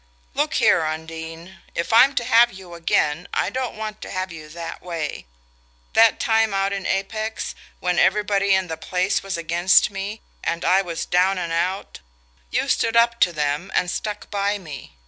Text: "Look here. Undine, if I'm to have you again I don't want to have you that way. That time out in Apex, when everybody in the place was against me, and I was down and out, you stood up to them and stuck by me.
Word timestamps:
"Look 0.33 0.55
here. 0.55 0.83
Undine, 0.83 1.59
if 1.75 1.93
I'm 1.93 2.15
to 2.15 2.23
have 2.23 2.51
you 2.51 2.73
again 2.73 3.27
I 3.35 3.51
don't 3.51 3.77
want 3.77 4.01
to 4.01 4.09
have 4.09 4.31
you 4.31 4.49
that 4.49 4.81
way. 4.81 5.27
That 5.93 6.19
time 6.19 6.55
out 6.55 6.73
in 6.73 6.87
Apex, 6.87 7.53
when 7.79 7.99
everybody 7.99 8.55
in 8.55 8.67
the 8.67 8.77
place 8.77 9.21
was 9.21 9.37
against 9.37 9.91
me, 9.91 10.21
and 10.43 10.65
I 10.65 10.81
was 10.81 11.05
down 11.05 11.37
and 11.37 11.53
out, 11.53 11.99
you 12.49 12.67
stood 12.67 12.95
up 12.97 13.19
to 13.19 13.31
them 13.31 13.71
and 13.75 13.91
stuck 13.91 14.31
by 14.31 14.57
me. 14.57 14.97